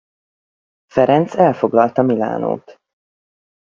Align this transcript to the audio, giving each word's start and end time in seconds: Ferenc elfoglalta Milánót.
Ferenc 0.85 1.33
elfoglalta 1.35 2.01
Milánót. 2.03 2.79